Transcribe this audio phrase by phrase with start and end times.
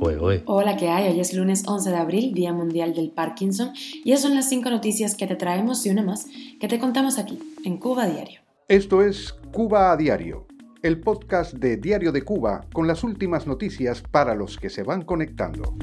[0.00, 1.08] Hola, ¿qué hay?
[1.08, 4.70] Hoy es lunes 11 de abril, Día Mundial del Parkinson, y esas son las cinco
[4.70, 6.26] noticias que te traemos y una más
[6.60, 8.40] que te contamos aquí, en Cuba Diario.
[8.68, 10.46] Esto es Cuba a Diario,
[10.82, 15.02] el podcast de Diario de Cuba con las últimas noticias para los que se van
[15.02, 15.74] conectando.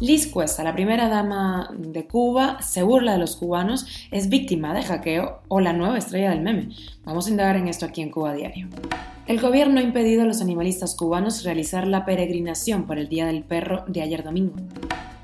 [0.00, 4.82] Liz Cuesta, la primera dama de Cuba, se burla de los cubanos, es víctima de
[4.82, 6.70] hackeo o la nueva estrella del meme.
[7.04, 8.68] Vamos a indagar en esto aquí en Cuba Diario.
[9.24, 13.44] El gobierno ha impedido a los animalistas cubanos realizar la peregrinación por el Día del
[13.44, 14.56] Perro de ayer domingo.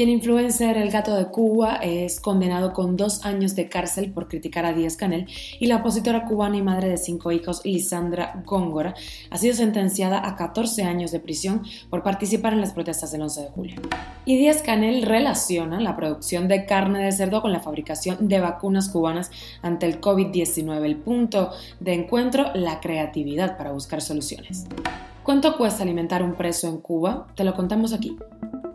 [0.00, 4.28] Y el influencer El Gato de Cuba es condenado con dos años de cárcel por
[4.28, 5.26] criticar a Díaz Canel
[5.58, 8.94] y la opositora cubana y madre de cinco hijos Lisandra Góngora
[9.28, 13.42] ha sido sentenciada a 14 años de prisión por participar en las protestas del 11
[13.42, 13.76] de julio.
[14.24, 18.88] Y Díaz Canel relaciona la producción de carne de cerdo con la fabricación de vacunas
[18.88, 20.82] cubanas ante el COVID-19.
[20.82, 24.64] El punto de encuentro, la creatividad para buscar soluciones.
[25.24, 27.26] ¿Cuánto cuesta alimentar un preso en Cuba?
[27.34, 28.16] Te lo contamos aquí.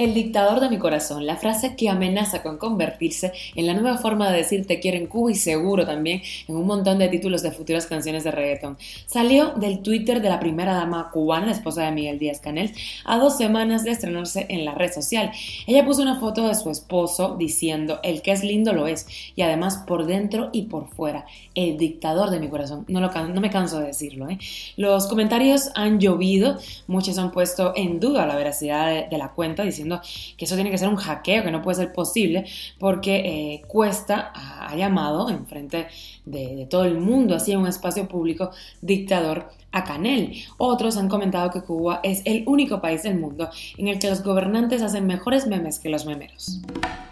[0.00, 4.30] El dictador de mi corazón, la frase que amenaza con convertirse en la nueva forma
[4.30, 7.50] de decir te quiero en Cuba y seguro también en un montón de títulos de
[7.50, 11.92] futuras canciones de reggaeton, salió del Twitter de la primera dama cubana, la esposa de
[11.92, 12.72] Miguel Díaz Canel,
[13.04, 15.32] a dos semanas de estrenarse en la red social.
[15.66, 19.06] Ella puso una foto de su esposo diciendo, el que es lindo lo es,
[19.36, 22.86] y además por dentro y por fuera, el dictador de mi corazón.
[22.88, 24.30] No, lo, no me canso de decirlo.
[24.30, 24.38] ¿eh?
[24.78, 26.56] Los comentarios han llovido,
[26.86, 29.89] muchos han puesto en duda la veracidad de la cuenta diciendo
[30.36, 32.44] que eso tiene que ser un hackeo, que no puede ser posible,
[32.78, 35.88] porque eh, Cuesta ha llamado en frente
[36.24, 40.34] de, de todo el mundo, así en un espacio público, dictador a Canel.
[40.58, 44.22] Otros han comentado que Cuba es el único país del mundo en el que los
[44.22, 46.60] gobernantes hacen mejores memes que los memeros.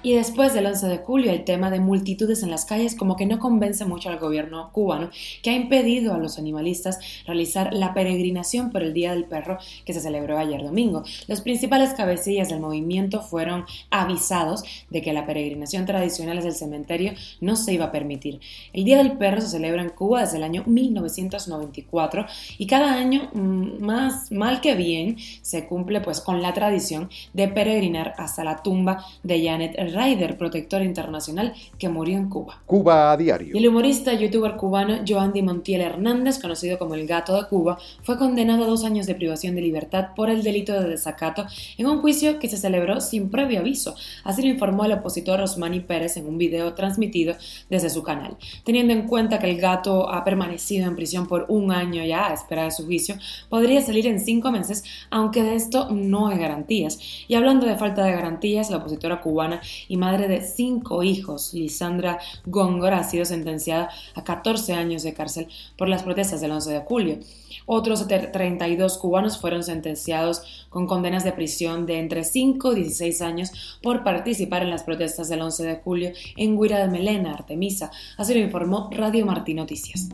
[0.02, 3.26] Y después del 11 de julio, el tema de multitudes en las calles como que
[3.26, 5.10] no convence mucho al gobierno cubano,
[5.42, 9.92] que ha impedido a los animalistas realizar la peregrinación por el Día del Perro que
[9.92, 11.02] se celebró ayer domingo.
[11.26, 17.12] Los principales cabecillas del movimiento fueron avisados de que la peregrinación tradicional desde el cementerio
[17.40, 18.40] no se iba a permitir.
[18.72, 22.26] El Día del Perro se celebra en Cuba desde el año 1994
[22.58, 27.48] y cada año, mm, más mal que bien, se cumple pues con la tradición de
[27.48, 32.62] peregrinar hasta la tumba de Janet Ryder, protectora internacional que murió en Cuba.
[32.66, 33.56] Cuba a diario.
[33.56, 38.18] el humorista y youtuber cubano Joandy Montiel Hernández, conocido como el Gato de Cuba, fue
[38.18, 41.46] condenado a dos años de privación de libertad por el delito de desacato
[41.76, 43.94] en un juicio que se celebró sin previo aviso.
[44.24, 47.36] Así lo informó el opositor Osmani Pérez en un video transmitido
[47.68, 48.36] desde su canal.
[48.64, 52.64] Teniendo en cuenta que el gato ha permanecido en prisión por un año ya espera
[52.64, 53.16] de su juicio,
[53.48, 56.98] podría salir en cinco meses, aunque de esto no hay garantías.
[57.28, 62.18] Y hablando de falta de garantías, la opositora cubana y madre de cinco hijos, Lisandra
[62.46, 66.80] Góngora, ha sido sentenciada a 14 años de cárcel por las protestas del 11 de
[66.80, 67.18] julio.
[67.66, 73.78] Otros 32 cubanos fueron sentenciados con condenas de prisión de entre 5 y 16 años
[73.82, 77.90] por participar en las protestas del 11 de julio en Guira de Melena, Artemisa.
[78.16, 80.08] Así lo informó Radio Martí Noticias.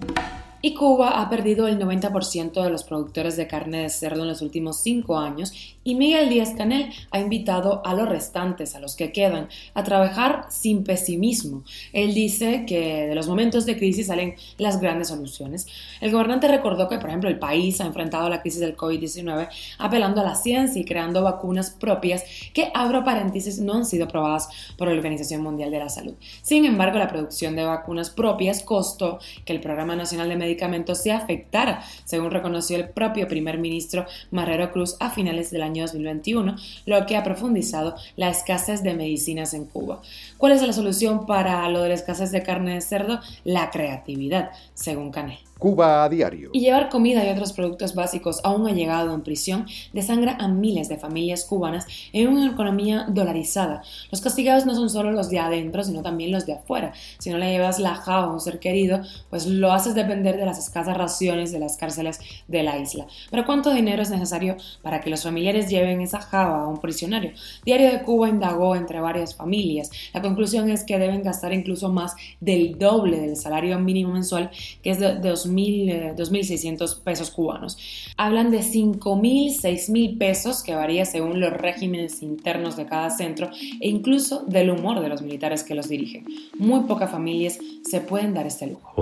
[0.65, 4.41] Y Cuba ha perdido el 90% de los productores de carne de cerdo en los
[4.41, 5.53] últimos cinco años
[5.85, 10.47] y Miguel Díaz Canel ha invitado a los restantes, a los que quedan, a trabajar
[10.49, 11.65] sin pesimismo.
[11.93, 15.67] Él dice que de los momentos de crisis salen las grandes soluciones.
[16.01, 20.23] El gobernante recordó que, por ejemplo, el país ha enfrentado la crisis del COVID-19 apelando
[20.23, 24.49] a la ciencia y creando vacunas propias que, abro paréntesis, no han sido probadas
[24.79, 26.15] por la Organización Mundial de la Salud.
[26.41, 31.11] Sin embargo, la producción de vacunas propias costó que el Programa Nacional de Medicamentos se
[31.11, 36.55] afectara, según reconoció el propio primer ministro Marrero Cruz a finales del año 2021,
[36.87, 40.01] lo que ha profundizado la escasez de medicinas en Cuba.
[40.39, 43.19] ¿Cuál es la solución para lo de la escasez de carne de cerdo?
[43.43, 45.39] La creatividad, según Canel.
[45.59, 46.51] Cuba a diario.
[46.53, 50.89] Y llevar comida y otros productos básicos a un allegado en prisión desangra a miles
[50.89, 53.83] de familias cubanas en una economía dolarizada.
[54.11, 56.93] Los castigados no son solo los de adentro, sino también los de afuera.
[57.19, 59.01] Si no le llevas la java a un ser querido,
[59.31, 63.07] pues lo haces depender de las escasas raciones de las cárceles de la isla.
[63.31, 67.31] Pero ¿cuánto dinero es necesario para que los familiares lleven esa java a un prisionero?
[67.65, 69.91] Diario de Cuba indagó entre varias familias.
[70.13, 74.51] La conclusión es que deben gastar incluso más del doble del salario mínimo mensual,
[74.83, 77.79] que es de 2.000 2.600 eh, pesos cubanos.
[78.17, 83.51] Hablan de 5.000, 6.000 pesos, que varía según los regímenes internos de cada centro
[83.81, 86.27] e incluso del humor de los militares que los dirigen.
[86.59, 88.93] Muy pocas familias se pueden dar este lujo.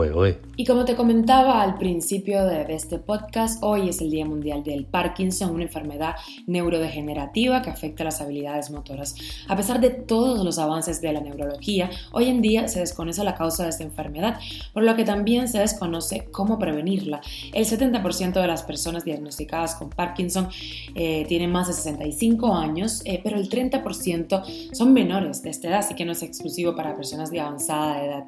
[0.57, 4.65] Y como te comenté comentaba al principio de, este podcast, hoy es el Día Mundial
[4.65, 6.17] del Parkinson, una enfermedad
[6.49, 9.15] neurodegenerativa que afecta las habilidades motoras.
[9.47, 13.37] A pesar de todos los avances de la neurología, hoy en día se desconoce la
[13.37, 14.41] causa de esta enfermedad,
[14.73, 17.21] por lo que también se desconoce cómo prevenirla.
[17.53, 20.49] El 70% de las personas diagnosticadas con Parkinson
[20.97, 25.79] eh, tienen más de 65 años, eh, pero el 30% son menores de esta edad,
[25.79, 28.25] así que no es exclusivo para personas de avanzada edad.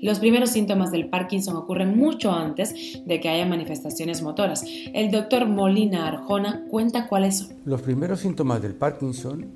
[0.00, 4.64] Los primeros síntomas del Parkinson ocurren mucho antes de que haya manifestaciones motoras.
[4.92, 7.48] El doctor Molina Arjona cuenta cuáles son.
[7.64, 9.46] Los primeros síntomas del Parkinson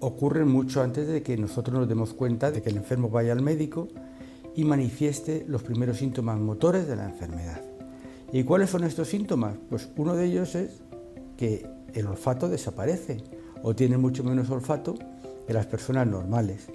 [0.00, 3.42] ocurren mucho antes de que nosotros nos demos cuenta de que el enfermo vaya al
[3.42, 3.88] médico
[4.54, 7.62] y manifieste los primeros síntomas motores de la enfermedad.
[8.32, 9.56] ¿Y cuáles son estos síntomas?
[9.68, 10.80] Pues uno de ellos es
[11.36, 13.18] que el olfato desaparece
[13.62, 14.94] o tiene mucho menos olfato
[15.46, 16.68] que las personas normales.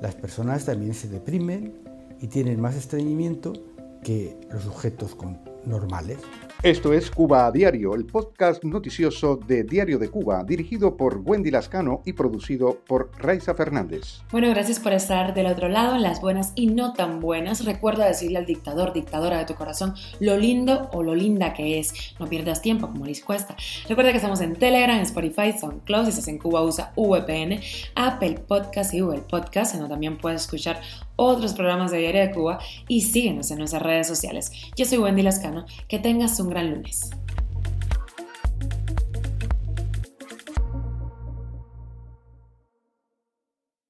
[0.00, 1.74] Las personas también se deprimen
[2.20, 3.52] y tienen más estreñimiento
[4.02, 5.16] que los sujetos
[5.64, 6.18] normales.
[6.62, 11.50] Esto es Cuba a Diario, el podcast noticioso de Diario de Cuba, dirigido por Wendy
[11.50, 14.20] Lascano y producido por Raiza Fernández.
[14.30, 17.64] Bueno, gracias por estar del otro lado, en las buenas y no tan buenas.
[17.64, 21.94] Recuerda decirle al dictador, dictadora de tu corazón, lo lindo o lo linda que es.
[22.18, 23.56] No pierdas tiempo, como les cuesta.
[23.88, 27.58] Recuerda que estamos en Telegram, Spotify, SoundCloud, si estás en Cuba usa VPN,
[27.94, 30.82] Apple Podcast y Google Podcast, donde también puedes escuchar
[31.22, 32.58] otros programas de Diario de Cuba
[32.88, 34.50] y síguenos en nuestras redes sociales.
[34.74, 37.10] Yo soy Wendy Lascano, que tengas un gran lunes.